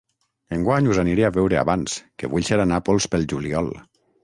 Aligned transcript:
Enguany 0.55 0.89
us 0.93 0.99
aniré 1.01 1.25
a 1.27 1.31
veure 1.35 1.59
abans, 1.61 1.99
que 2.23 2.31
vull 2.33 2.49
ser 2.51 2.59
a 2.65 2.67
Nàpols 2.73 3.11
pel 3.15 3.31
juliol. 3.35 3.73